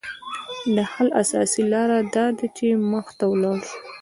[0.75, 3.77] د حل اساسي لاره داده چې مخ ته ولاړ شو